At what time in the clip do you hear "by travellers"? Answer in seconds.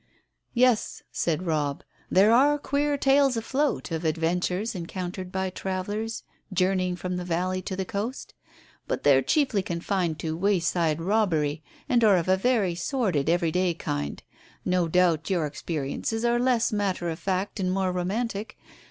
5.31-6.23